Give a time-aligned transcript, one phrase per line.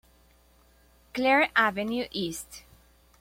[1.13, 2.63] Clair Avenue East.